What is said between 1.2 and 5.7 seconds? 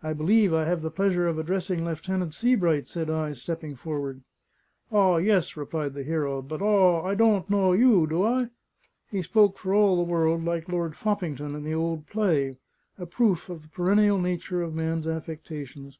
of addressing Lieutenant Sebright," said I, stepping forward. "Aw, yes,"